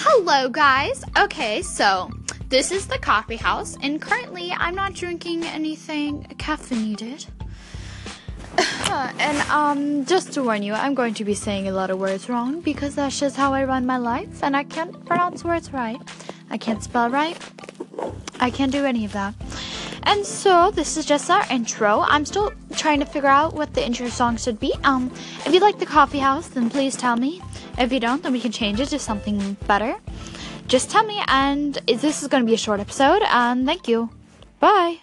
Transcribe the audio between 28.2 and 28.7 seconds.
then we can